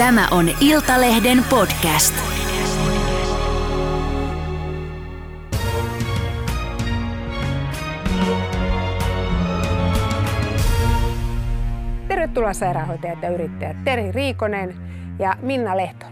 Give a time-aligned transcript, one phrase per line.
[0.00, 2.14] Tämä on Iltalehden podcast.
[12.08, 14.76] Tervetuloa sairaanhoitajat ja yrittäjät Terhi Riikonen
[15.18, 16.06] ja Minna Lehto.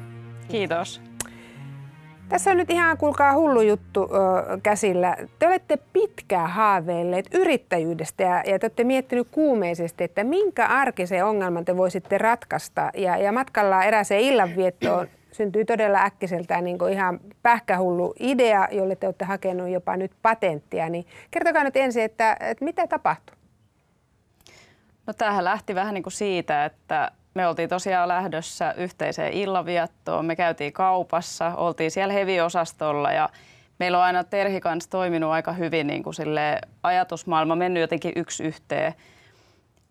[0.49, 1.08] Kiitos.
[2.29, 5.17] Tässä on nyt ihan, kuulkaa, hullu juttu ö, käsillä.
[5.39, 11.65] Te olette pitkään haaveilleet yrittäjyydestä ja, ja te olette miettinyt kuumeisesti, että minkä arkisen ongelman
[11.65, 12.91] te voisitte ratkaista.
[12.95, 19.07] Ja, ja matkalla erääseen illanviettoon syntyi todella äkkiseltään niin kuin ihan pähkähullu idea, jolle te
[19.07, 20.89] olette hakenut jopa nyt patenttia.
[20.89, 23.37] Niin kertokaa nyt ensin, että, että mitä tapahtui?
[25.07, 30.25] No tämähän lähti vähän niin kuin siitä, että me oltiin tosiaan lähdössä yhteiseen illanviettoon.
[30.25, 33.29] Me käytiin kaupassa, oltiin siellä heviosastolla ja
[33.79, 38.45] meillä on aina Terhi kanssa toiminut aika hyvin niin kuin sille ajatusmaailma mennyt jotenkin yksi
[38.45, 38.95] yhteen.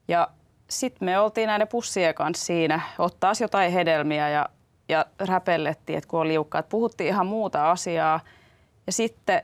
[0.07, 0.27] Ja
[0.69, 4.49] sitten me oltiin näiden pussien kanssa siinä, ottaa jotain hedelmiä ja,
[4.89, 6.63] ja räpellettiin, että kun on liukkaa.
[6.63, 8.19] Puhuttiin ihan muuta asiaa
[8.87, 9.41] ja sitten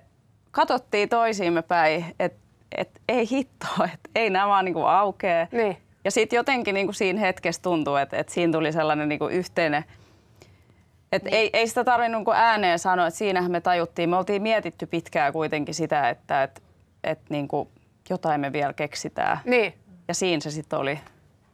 [0.52, 2.40] katsottiin toisiimme päin, että
[2.78, 5.48] et ei hitto, että ei nämä vaan niin kuin aukee.
[5.52, 5.78] Niin.
[6.06, 9.34] Ja sitten jotenkin niin kuin siinä hetkessä tuntuu, että, että siinä tuli sellainen niin kuin
[9.34, 9.86] yhteinen,
[11.12, 11.38] että niin.
[11.38, 14.10] ei, ei sitä tarvinnut niin ääneen sanoa, että siinähän me tajuttiin.
[14.10, 16.62] Me oltiin mietitty pitkään kuitenkin sitä, että, että,
[17.04, 17.70] että niin kuin
[18.10, 19.38] jotain me vielä keksitään.
[19.46, 19.74] Niin.
[20.08, 21.00] Ja siinä se sitten oli.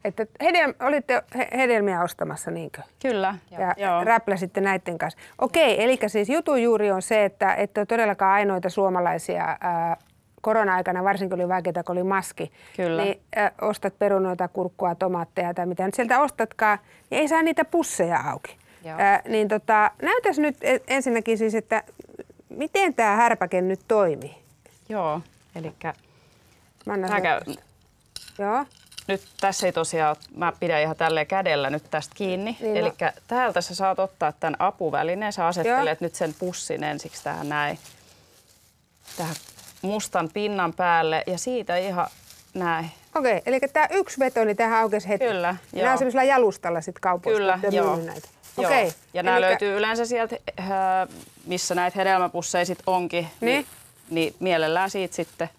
[0.04, 2.82] Että hedel, olitte he- hedelmiä ostamassa, niinkö?
[3.02, 3.36] Kyllä.
[3.52, 4.04] ja Joo.
[4.04, 5.20] räpläsitte näiden kanssa.
[5.38, 9.98] Okei, eli siis jutun juuri on se, että ette ole todellakaan ainoita suomalaisia ää,
[10.42, 13.04] korona-aikana, varsinkin oli vaikeaa, kun oli maski, Kyllä.
[13.04, 17.66] niin ää, ostat perunoita, kurkkua, tomaatteja tai mitä nyt sieltä ostatkaan, niin ei saa niitä
[17.66, 18.58] pusseja auki.
[18.84, 18.96] Joo.
[19.00, 21.84] Ää, niin tota, näytäs nyt ensinnäkin siis, että
[22.50, 24.36] miten tämä härpäke nyt toimii?
[24.90, 25.22] Joo.
[25.56, 25.74] Eli.
[28.40, 28.66] Joo,
[29.10, 32.58] nyt tässä ei tosiaan, mä pidän ihan tälleen kädellä nyt tästä kiinni.
[32.62, 32.80] Niin, no.
[32.80, 32.94] Eli
[33.28, 35.34] täältä sä saat ottaa tämän apuvälineen.
[35.34, 37.80] Sä asettelet nyt sen pussin ensiksi tähän näin.
[39.18, 39.36] Tähän
[39.82, 42.08] mustan pinnan päälle ja siitä ihan
[42.54, 42.92] näin.
[43.16, 43.42] okei.
[43.46, 45.26] Eli tämä yksi veto, niin tähän aukesi heti.
[45.26, 45.92] Kyllä, Ja Nämä joo.
[45.92, 47.38] on semmoisella jalustalla sitten kaupoista.
[47.38, 47.96] Kyllä, joo.
[47.96, 48.28] Näitä.
[48.58, 48.66] Joo.
[48.72, 48.92] Okei.
[49.14, 50.68] Ja nämä Elikkä- löytyy yleensä sieltä, äh,
[51.46, 53.28] missä näitä hedelmäpusseja sit onkin.
[53.42, 53.56] Niin.
[53.56, 53.66] Niin,
[54.10, 55.50] niin mielellään siitä sitten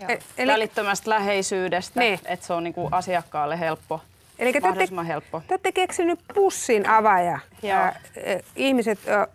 [0.00, 0.10] Joo.
[0.10, 2.20] E- Eli, välittömästä läheisyydestä, Niin.
[2.24, 4.00] että se on niinku asiakkaalle helppo,
[4.38, 5.40] eli te olette, helppo.
[5.48, 7.38] te olette keksinyt pussin avaaja.
[7.62, 7.72] Joo.
[7.78, 8.00] Ää, ä,
[8.56, 9.26] ihmiset ä,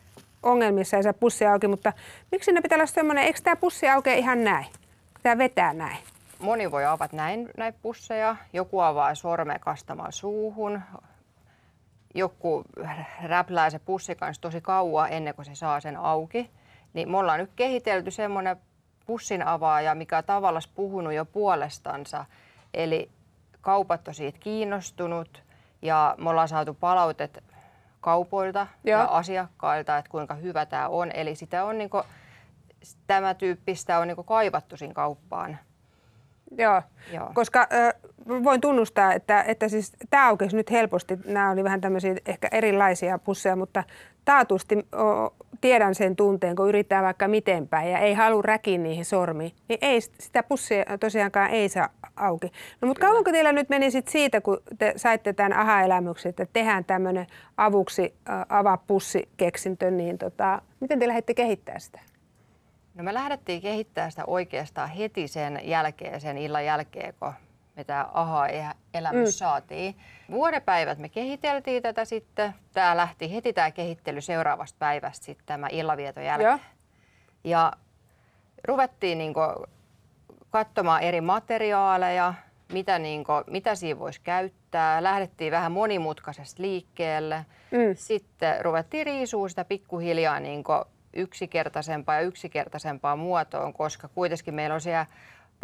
[0.44, 1.94] ongelmissa ei saa pussia auki, mutta
[2.32, 4.66] miksi ne pitää olla semmoinen, eikö tämä pussi aukea ihan näin?
[5.24, 5.98] Tämä vetää näin.
[6.40, 10.82] Moni voi avata näin näitä pusseja, joku avaa sormen kastamaan suuhun,
[12.16, 12.64] joku
[13.24, 16.50] räplää se pussi kanssa tosi kauan ennen kuin se saa sen auki.
[16.94, 18.58] Niin me ollaan nyt kehitelty semmoinen
[19.06, 22.26] pussin avaaja, mikä on tavallaan puhunut jo puolestansa.
[22.74, 23.10] Eli
[23.62, 25.44] kaupat on siitä kiinnostunut
[25.82, 27.44] ja me ollaan saatu palautet
[28.04, 29.00] kaupoilta Joo.
[29.00, 31.12] ja asiakkailta, että kuinka hyvä tämä on.
[31.12, 32.02] Eli sitä on niinku,
[33.08, 35.58] tämä tyyppistä on niinku kaivattu siinä kauppaan.
[36.58, 36.82] Joo,
[37.14, 37.32] Joo.
[37.34, 37.94] koska ö,
[38.44, 41.20] voin tunnustaa, että, että siis tämä aukesi nyt helposti.
[41.26, 43.84] Nämä oli vähän tämmöisiä ehkä erilaisia pusseja, mutta
[44.26, 49.06] taatusti o, tiedän sen tunteen, kun yrittää vaikka miten päin ja ei halua räkiä niihin
[49.06, 52.52] sormiin, niin ei, sitä pussia tosiaankaan ei saa auki.
[52.82, 56.86] No mutta kauanko teillä nyt meni sit siitä, kun te saitte tämän aha-elämyksen, että tehdään
[56.86, 57.28] tämmöinen
[57.58, 62.00] avuksi ö, avaa pussi keksintö, niin tota, miten te lähdette kehittää sitä?
[62.96, 67.34] No me lähdettiin kehittämään sitä oikeastaan heti sen jälkeen, sen illan jälkeen, kun
[67.76, 69.32] me tämä aha-elämys mm.
[69.32, 69.96] saatiin.
[70.32, 72.54] Vuodepäivät me kehiteltiin tätä sitten.
[72.74, 76.50] Tämä lähti heti tämä kehittely seuraavasta päivästä sitten tämä illavieton jälkeen.
[76.50, 76.60] Joo.
[77.44, 77.74] Ja
[78.64, 79.42] ruvettiin niinku
[80.50, 82.34] katsomaan eri materiaaleja,
[82.74, 85.04] mitä, niinku, mitä siinä voisi käyttää.
[85.04, 87.46] Lähdettiin vähän monimutkaisesta liikkeelle.
[87.72, 87.96] Mm.
[87.96, 90.74] Sitten ruvettiin riisua sitä pikkuhiljaa niinku
[91.14, 95.06] yksinkertaisempaa ja yksinkertaisempaa muotoon, koska kuitenkin meillä on siellä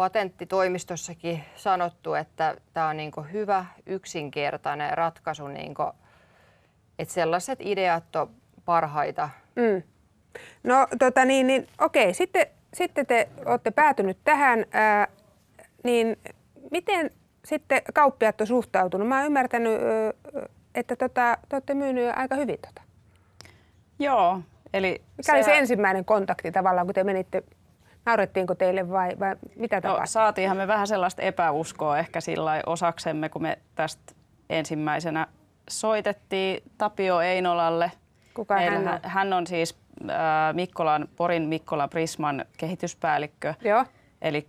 [0.00, 5.82] patenttitoimistossakin sanottu, että tämä on niinku hyvä yksinkertainen ratkaisu, niinku,
[6.98, 8.30] että sellaiset ideat on
[8.64, 9.82] parhaita Mm.
[10.62, 15.08] No tota niin, niin okei, sitten, sitten te olette päätynyt tähän, ää,
[15.84, 16.18] niin
[16.70, 17.10] miten
[17.44, 19.08] sitten kauppiaat on suhtautunut?
[19.08, 19.80] Mä oon ymmärtänyt,
[20.74, 22.82] että tota, te olette myynyt aika hyvin tota.
[23.98, 24.40] Joo,
[24.74, 27.42] eli Mikä oli se ensimmäinen kontakti tavallaan, kun te menitte,
[28.10, 30.06] naurettiinko teille vai, vai mitä No, tapahtui?
[30.06, 34.12] saatiinhan me vähän sellaista epäuskoa ehkä sillä osaksemme, kun me tästä
[34.50, 35.26] ensimmäisenä
[35.70, 37.92] soitettiin Tapio Einolalle.
[38.34, 38.92] Kuka Meillä hän on?
[38.92, 39.78] hän- Hän on siis
[40.10, 40.16] äh,
[40.54, 43.54] Mikkolan, Porin Mikkolan Prisman kehityspäällikkö.
[43.64, 43.84] Joo,
[44.22, 44.46] Eli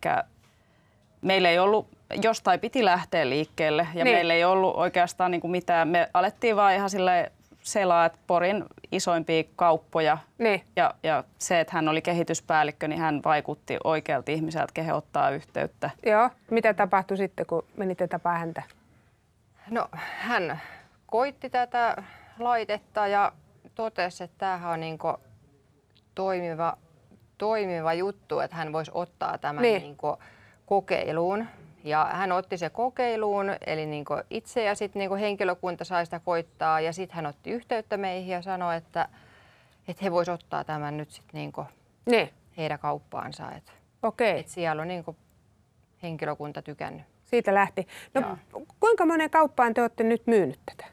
[1.22, 1.88] meillä ei ollut
[2.24, 4.16] jostain piti lähteä liikkeelle ja Niin.
[4.16, 5.88] meillä ei ollut oikeastaan niin kuin mitään.
[5.88, 7.32] Me alettiin vaan ihan sille
[7.62, 10.64] selaa, että Porin isoimpia kauppoja Niin.
[10.76, 15.90] ja, ja se, että hän oli kehityspäällikkö, niin hän vaikutti oikealta ihmiseltä, kehen ottaa yhteyttä.
[16.06, 16.30] Joo.
[16.52, 18.64] Mitä tapahtui sitten, kun menitte tapaa häntä?
[19.70, 19.88] No
[20.18, 20.62] hän
[21.06, 22.04] koitti tätä
[22.40, 23.32] laitetta ja
[23.76, 24.98] totesi, että tämähän on niin
[26.16, 26.78] toimiva,
[27.38, 29.82] toimiva juttu, että hän voisi ottaa tämän Niin.
[29.82, 29.98] niin.
[30.66, 31.48] kokeiluun.
[31.84, 36.80] Ja hän otti se kokeiluun, eli niin itse ja sitten niin henkilökunta sai sitä koittaa.
[36.80, 39.08] Ja sitten hän otti yhteyttä meihin ja sanoi, että,
[39.88, 41.54] että he voisivat ottaa tämän nyt sitten niin
[42.06, 42.30] Niin.
[42.58, 43.52] heidän kauppaansa.
[43.52, 43.72] Että,
[44.04, 44.40] Okei.
[44.40, 45.04] että siellä on niin
[46.04, 47.04] henkilökunta tykännyt.
[47.26, 47.88] Siitä lähti.
[48.14, 48.38] No Joo.
[48.80, 50.86] kuinka monen kauppaan te olette nyt myynyt tätä?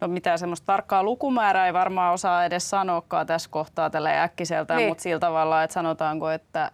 [0.00, 4.88] No mitään semmoista tarkkaa lukumäärää ei varmaan osaa edes sanoakaan tässä kohtaa tällä äkkiseltään, Niin.
[4.88, 6.70] mutta sillä tavalla, että sanotaanko, että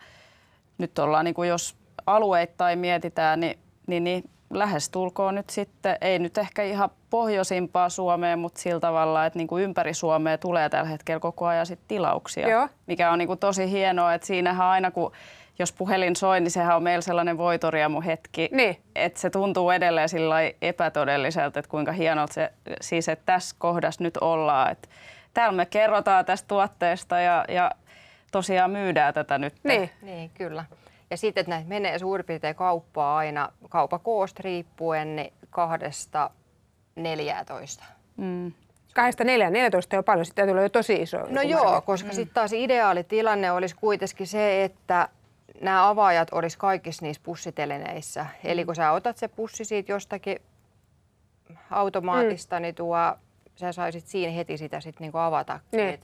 [0.78, 1.76] nyt ollaan, niin kuin jos
[2.06, 8.60] alueittain mietitään, niin, niin, niin lähestulkoon nyt sitten, ei nyt ehkä ihan pohjoisimpaa Suomeen, mutta
[8.60, 12.68] sillä tavalla, että niin kuin ympäri Suomea tulee tällä hetkellä koko ajan sit tilauksia, Joo.
[12.86, 15.12] mikä on niin kuin tosi hienoa, että siinähän aina kun
[15.58, 18.76] jos puhelin soi, niin sehän on meillä sellainen voitoriamu hetki, Niin.
[18.94, 24.16] että se tuntuu edelleen sillä epätodelliselta, että kuinka hienolta se, siis että tässä kohdassa nyt
[24.16, 24.72] ollaan.
[24.72, 24.88] Että
[25.34, 27.70] täällä me kerrotaan tästä tuotteesta ja, ja
[28.32, 29.54] tosiaan myydään tätä nyt.
[29.62, 29.90] Niin.
[30.02, 30.64] Niin, kyllä.
[31.10, 36.30] Ja sitten, että näitä menee suurin piirtein kauppaa aina kaupakoosta riippuen niin kahdesta
[36.96, 37.84] 14.
[38.16, 38.52] Mm.
[38.94, 41.18] Kahdesta neljään, 14 on paljon, sitten tulee jo tosi iso.
[41.28, 45.08] No joo, koska sitten taas ideaali tilanne olisi kuitenkin se, että
[45.60, 48.26] nämä avaajat olisi kaikissa niissä pussiteleneissä.
[48.44, 50.38] Eli kun sä otat se pussi siitä jostakin
[51.70, 52.62] automaatista, mm.
[52.62, 52.96] niin tuo,
[53.56, 55.60] sä saisit siinä heti sitä sit niinku avata.
[55.72, 56.00] Niin.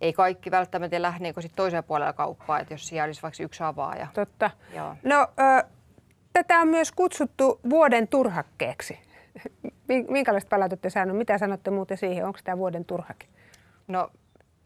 [0.00, 3.62] Ei kaikki välttämättä lähde niinku sit toisella puolella kauppaa, että jos siellä olisi vaikka yksi
[3.62, 4.06] avaaja.
[4.14, 4.50] Totta.
[4.74, 4.96] Joo.
[5.02, 5.28] No,
[5.60, 5.64] ö,
[6.32, 8.98] tätä on myös kutsuttu vuoden turhakkeeksi.
[9.88, 11.16] Mi- Minkälaista palautetta saanut?
[11.16, 12.26] Mitä sanotte muuten siihen?
[12.26, 13.26] Onko tämä vuoden turhake?
[13.88, 14.10] No,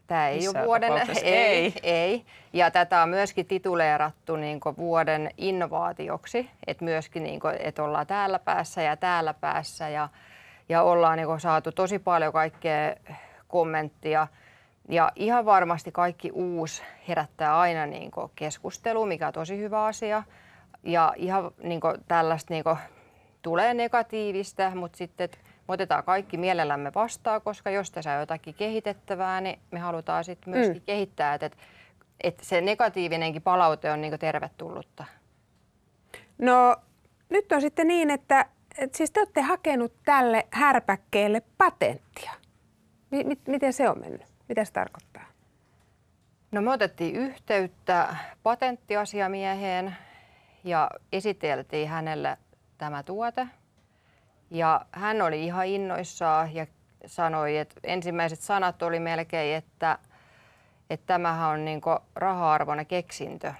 [0.07, 0.91] tämä ei Missään ole vuoden,
[1.23, 1.73] ei, ei.
[1.83, 2.25] ei.
[2.53, 8.39] Ja tätä on myöskin tituleerattu niin vuoden innovaatioksi, että myöskin niin kuin, että ollaan täällä
[8.39, 10.09] päässä ja täällä päässä ja,
[10.69, 12.95] ja ollaan niin kuin, saatu tosi paljon kaikkea
[13.47, 14.27] kommenttia.
[14.89, 20.23] Ja ihan varmasti kaikki uusi herättää aina niin kuin, keskustelua, mikä on tosi hyvä asia.
[20.83, 22.77] Ja ihan niin kuin, tällaista niin kuin,
[23.41, 25.29] tulee negatiivista, mutta sitten
[25.67, 30.53] me otetaan kaikki mielellämme vastaan, koska jos tässä on jotakin kehitettävää, niin me halutaan sitten
[30.53, 30.85] myöskin Mm.
[30.85, 31.49] kehittää, että,
[32.23, 35.05] että se negatiivinenkin palaute on niin tervetullutta.
[36.37, 36.75] No,
[37.29, 38.45] nyt on sitten niin, että,
[38.77, 42.31] että siis te olette hakenut tälle härpäkkeelle patenttia.
[43.11, 44.38] Mit- miten se on mennyt?
[44.49, 45.25] Mitä se tarkoittaa?
[46.51, 49.95] No me otettiin yhteyttä patenttiasiamieheen
[50.63, 52.37] ja esiteltiin hänelle
[52.77, 53.47] tämä tuote.
[54.51, 56.67] Ja hän oli ihan innoissaan ja
[57.05, 59.97] sanoi, että ensimmäiset sanat oli melkein, että,
[60.89, 61.81] että tämähän on niin
[62.15, 63.53] raha-arvoinen keksintö.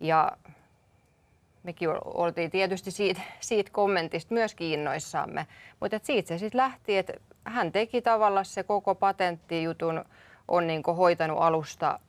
[0.00, 0.32] Ja
[1.64, 5.46] mekin ol- oltiin tietysti siitä, siitä kommentista myös innoissamme,
[5.80, 7.12] mutta et siitä se sitten lähti, että
[7.44, 10.04] hän teki tavallaan se koko patenttijutun,
[10.48, 12.00] on niin hoitanut alusta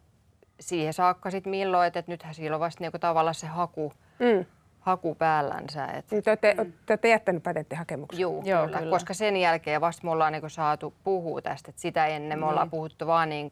[0.59, 4.45] siihen saakka sitten milloin, että et nythän sillä on vasta niin tavallaan se haku, Mm.
[4.79, 5.85] haku päällänsä.
[5.85, 6.55] Et, Te olette,
[6.85, 8.19] te olette jättänyt patenttihakemuksen.
[8.21, 8.91] Juu, Joo, kyllä, kyllä.
[8.91, 12.69] koska sen jälkeen vasta me ollaan niin saatu puhua tästä, että sitä ennen me ollaan
[12.69, 13.49] puhuttu vaan niin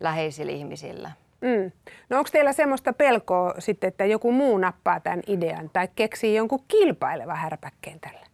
[0.00, 1.10] läheisillä ihmisillä.
[1.42, 1.72] Mm.
[2.08, 6.64] No onko teillä semmoista pelkoa sitten, että joku muu nappaa tämän idean tai keksii jonkun
[6.68, 8.26] kilpailevan härpäkkeen tällä?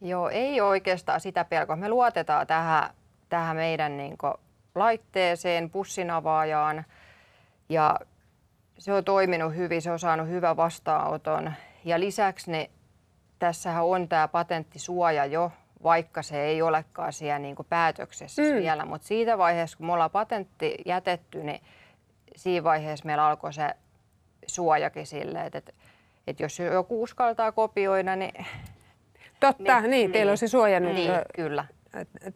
[0.00, 1.76] Joo, ei oikeastaan sitä pelkoa.
[1.76, 2.90] Me luotetaan tähän,
[3.28, 4.16] tähän meidän niin
[4.74, 6.84] laitteeseen, pussinavaajaan
[7.68, 8.00] ja
[8.78, 11.52] se on toiminut hyvin, se on saanut hyvän vastaanoton.
[11.84, 12.70] Ja lisäksi ne,
[13.38, 18.48] tässähän on tämä patenttisuoja jo, vaikka se ei olekaan siellä niin päätöksessä Mm.
[18.48, 18.54] mm.
[18.54, 18.84] vielä.
[18.84, 21.60] Mutta siitä vaiheessa, kun me ollaan patentti jätetty, niin
[22.36, 23.70] siinä vaiheessa meillä alkoi se
[24.46, 25.72] suojakin sille, että, että,
[26.26, 28.46] että jos joku uskaltaa kopioida, niin
[29.40, 31.64] Totta, niin, niin, teillä on se suoja nyt Niin, ö, kyllä.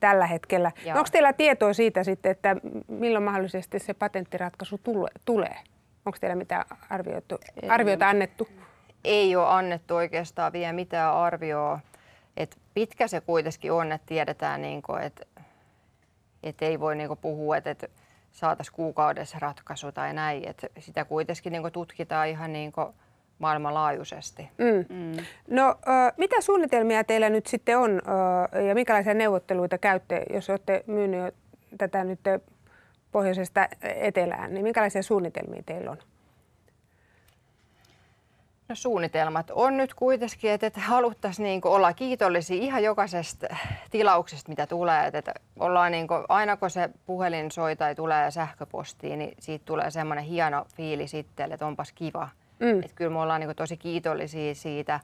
[0.01, 0.73] tällä hetkellä.
[0.77, 0.99] No Joo.
[0.99, 2.57] onko teillä tietoa siitä sitten, että
[2.89, 5.57] milloin mahdollisesti se patenttiratkaisu tule- tulee?
[6.07, 8.49] Onko teillä mitään arvioitu, arviota annettu?
[9.05, 11.81] Ei ole annettu oikeastaan vielä mitään arvioa.
[12.37, 15.27] Et pitkä se kuitenkin on, että tiedetään, niin että
[16.43, 17.91] et ei voi niin puhua, että et
[18.35, 20.49] saataisiin kuukaudessa ratkaisu tai näin.
[20.49, 22.73] Et sitä kuitenkin niin tutkitaan ihan niin
[23.39, 24.51] maailmanlaajuisesti.
[24.59, 24.97] Mm.
[24.97, 25.25] Mm.
[25.49, 28.03] No, ö, mitä suunnitelmia teillä nyt sitten on
[28.55, 31.33] ö, ja minkälaisia neuvotteluita käytte, jos olette myynyt jo
[31.79, 32.21] tätä nyt
[33.13, 35.99] pohjoisesta etelään, niin minkälaisia suunnitelmia teillä on?
[38.69, 43.47] No suunnitelmat on nyt kuitenkin, että, että haluttaisiin niin olla kiitollisia ihan jokaisesta
[43.91, 45.07] tilauksesta, mitä tulee.
[45.07, 49.65] Että, että ollaan niin kuin, aina kun se puhelin soi tai tulee sähköpostiin, niin siitä
[49.65, 52.29] tulee semmoinen hieno fiili sitten, että onpas kiva.
[52.59, 52.79] Mm.
[52.79, 55.01] Että kyllä me ollaan niin kuin, tosi kiitollisia siitä.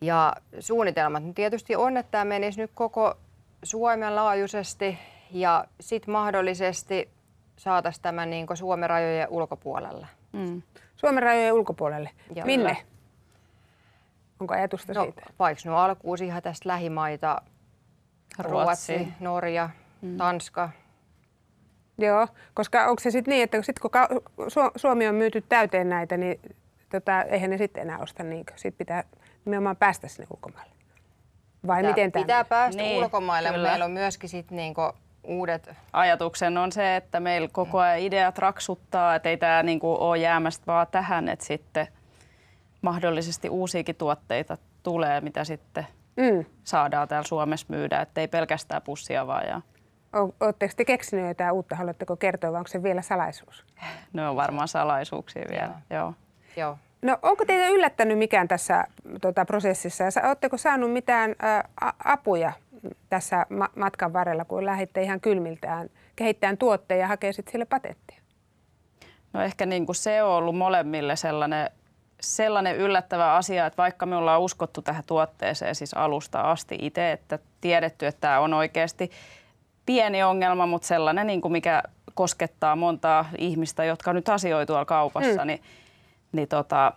[0.00, 3.14] Ja suunnitelmat nyt tietysti on, että tämä menisi nyt koko
[3.62, 4.98] Suomen laajuisesti
[5.30, 7.10] ja sitten mahdollisesti
[7.56, 10.06] saataisiin tämän niin Suomen rajojen ulkopuolelle.
[10.32, 10.62] Mm.
[11.00, 12.10] Suomen rajojen ulkopuolelle.
[12.34, 12.74] Joo, Minne?
[12.74, 12.86] Kyllä.
[14.40, 15.22] Onko ajatusta no, siitä?
[15.38, 17.42] Vaikka no alkuun ihan tästä lähimaita,
[18.38, 19.70] Ruotsi, Ruotsi Norja,
[20.02, 20.16] mm.
[20.16, 20.70] Tanska.
[21.98, 23.90] Joo, koska onko se sitten niin, että sit kun
[24.76, 26.40] Suomi on myyty täyteen näitä, niin
[26.90, 28.52] tota, eihän ne sitten enää osta niinkö?
[28.56, 29.04] Sitten pitää
[29.44, 30.74] nimenomaan päästä sinne ulkomaille.
[31.66, 32.22] Vai pitää, miten tämä?
[32.22, 33.58] Pitää päästä niin, ulkomaille, kyllä.
[33.58, 34.82] mutta meillä on myöskin sitten niinku
[35.30, 35.70] uudet...
[35.92, 40.66] Ajatuksen on se, että meillä koko ajan ideat raksuttaa, että ei tämä niinku ole jäämästä
[40.66, 41.86] vaan tähän, että sitten
[42.82, 46.44] mahdollisesti uusiakin tuotteita tulee, mitä sitten mm.
[46.64, 49.46] saadaan täällä Suomessa myydä, että ei pelkästään pussia vaan.
[49.46, 49.60] Ja...
[50.40, 51.76] Oletteko te keksineet jotain uutta?
[51.76, 53.64] Haluatteko kertoa vai onko se vielä salaisuus?
[54.12, 56.00] Ne on varmaan salaisuuksia vielä, joo.
[56.00, 56.14] joo.
[56.56, 56.78] joo.
[57.02, 58.84] No onko teitä yllättänyt mikään tässä
[59.20, 60.04] tota, prosessissa?
[60.04, 61.64] Ja oletteko saanut mitään ä,
[62.04, 62.52] apuja
[63.08, 68.20] tässä ma- matkan varrella, kun lähditte ihan kylmiltään kehittämään tuotteen ja hakee sitten sille patenttia?
[69.32, 71.70] No ehkä niin kuin se on ollut molemmille sellainen,
[72.20, 77.38] sellainen yllättävä asia, että vaikka me ollaan uskottu tähän tuotteeseen siis alusta asti itse, että
[77.60, 79.10] tiedetty, että tämä on oikeasti
[79.86, 81.82] pieni ongelma, mutta sellainen, niin kuin mikä
[82.14, 85.46] koskettaa montaa ihmistä, jotka nyt asioivat tuolla kaupassa, mm.
[85.46, 85.62] niin,
[86.32, 86.92] niin tota,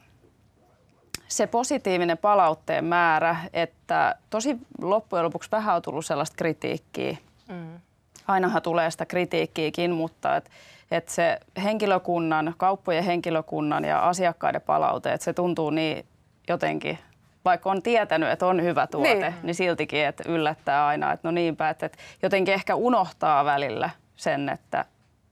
[1.27, 7.17] se positiivinen palautteen määrä, että tosi loppujen lopuksi vähän on tullut sellaista kritiikkiä.
[7.47, 7.79] Mm.
[8.27, 10.51] Ainahan tulee sitä kritiikkiäkin, mutta et,
[10.91, 16.05] et se henkilökunnan, kauppojen henkilökunnan ja asiakkaiden palaute, että se tuntuu niin
[16.49, 16.99] jotenkin,
[17.45, 21.31] vaikka on tietänyt, että on hyvä tuote, niin, niin siltikin, että yllättää aina, että no
[21.31, 24.85] niinpä, että, että jotenkin ehkä unohtaa välillä sen, että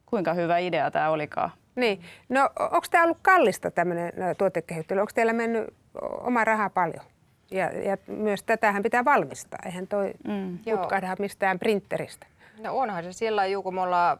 [0.06, 1.52] kuinka hyvä idea tämä olikaan.
[1.76, 2.02] Niin.
[2.30, 5.00] No onko tämä ollut kallista tämmöinen tuotekehittely?
[5.00, 7.06] Onko teillä mennyt oma raha paljon?
[7.52, 9.60] Ja, ja myös tätähän pitää valmistaa.
[9.66, 10.58] Eihän toi mm.
[10.58, 12.28] putkahda mistään printeristä.
[12.60, 14.18] No onhan se sillä lailla, kun me ollaan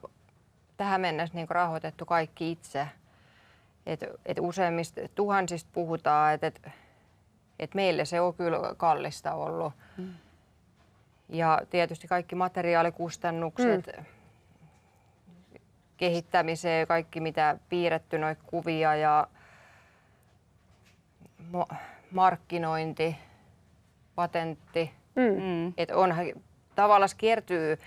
[0.78, 2.88] tähän mennessä niin rahoitettu kaikki itse.
[3.86, 6.62] Et, et useimmista tuhansista puhutaan, että et,
[7.60, 9.74] et meille se on kyllä kallista ollut.
[9.98, 10.14] Mm.
[11.30, 14.06] Ja tietysti kaikki materiaalikustannukset, mm
[16.02, 19.28] kehittämiseen, kaikki mitä piirretty, noita kuvia ja
[22.12, 23.18] markkinointi,
[24.16, 24.92] patentti.
[25.16, 25.44] Mm.
[25.44, 25.74] mm.
[25.78, 26.26] Että onhan
[26.76, 27.78] tavallaan kiertyy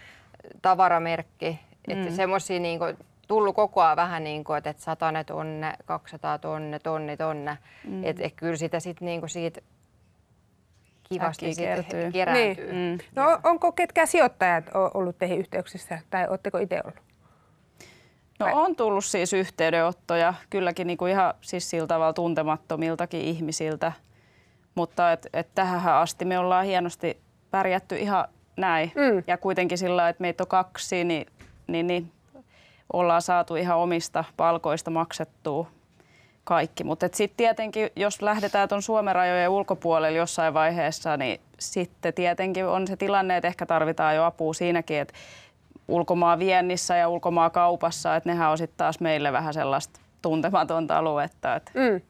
[0.62, 2.14] tavaramerkki, että mm.
[2.14, 2.80] semmoisia niin
[3.28, 7.59] tullut koko ajan vähän niin kuin, että satanet tonne, 200 tonne, tonni tonne.
[7.85, 8.04] Mm.
[8.04, 9.61] Että et kyllä sitä sitten niin siitä
[11.02, 11.64] kivasti sit
[12.12, 12.73] kerääntyy.
[12.73, 12.99] Niin.
[12.99, 13.23] Mm.
[13.23, 17.03] No onko ketkään sijoittajat ollut teihin yhteyksissä tai oletteko itse ollut?
[18.38, 23.93] No on tullut siis yhteydenottoja kylläkin niin kuin ihan siis sillä tavalla tuntemattomiltakin ihmisiltä,
[24.75, 28.93] mutta et, et tähän asti me ollaan hienosti pärjätty ihan näin.
[28.95, 29.23] Mm.
[29.26, 31.26] Ja kuitenkin sillä että meitä on kaksi, niin,
[31.67, 32.12] niin, niin
[32.93, 35.67] ollaan saatu ihan omista palkoista maksettua
[36.45, 36.85] kaikki.
[36.85, 42.87] Mutta sitten tietenkin, jos lähdetään tuon Suomen rajojen ulkopuolelle jossain vaiheessa, niin sitten tietenkin on
[42.87, 45.14] se tilanne, että ehkä tarvitaan jo apua siinäkin, että
[45.88, 51.57] ulkomaan viennissä ja ulkomaan kaupassa, että nehän on sitten taas meille vähän sellaista tuntematonta aluetta.
[51.57, 51.73] Että.
[51.75, 52.00] Mm.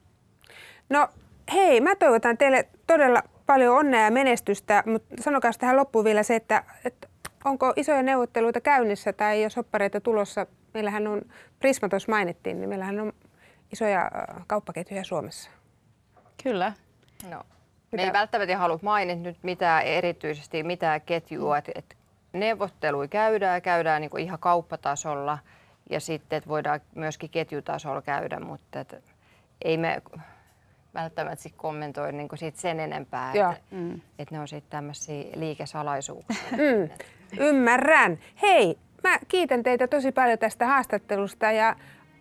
[0.90, 1.08] No
[1.52, 6.36] hei, mä toivotan teille todella paljon onnea ja menestystä, mutta sanokaa tähän loppuun vielä se,
[6.36, 7.08] että, että
[7.44, 11.22] onko isoja neuvotteluita käynnissä tai jos oppareita tulossa, meillähän on,
[11.58, 13.12] Prisma tuossa mainittiin, niin meillähän on
[13.72, 14.10] isoja
[14.46, 15.50] kauppaketjuja Suomessa.
[16.42, 16.72] Kyllä.
[17.30, 17.42] No,
[17.92, 21.96] me ei välttämättä halua mainita nyt mitään erityisesti mitään ketjua, että et
[22.34, 25.38] neuvotteluja käydään, käydään niin ihan kauppatasolla
[25.90, 28.96] ja sitten että voidaan myöskin ketjutasolla käydä, mutta että
[29.64, 30.02] ei me
[30.94, 34.00] välttämättä sit kommentoi niin siitä sen enempää, että, mm.
[34.18, 36.50] että ne on sitten tämmöisiä liikesalaisuuksia.
[36.52, 36.90] Mm.
[37.38, 38.18] Ymmärrän.
[38.42, 41.76] Hei, mä kiitän teitä tosi paljon tästä haastattelusta ja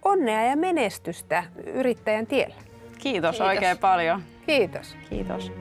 [0.05, 2.55] onnea ja menestystä yrittäjän tiellä.
[2.55, 3.41] Kiitos, Kiitos.
[3.41, 4.24] oikein paljon.
[4.46, 4.98] Kiitos.
[5.10, 5.51] Kiitos.